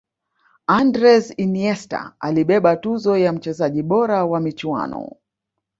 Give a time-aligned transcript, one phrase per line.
[0.75, 5.09] andres iniesta alibeba tuzo ya mchezaji bora wa michuano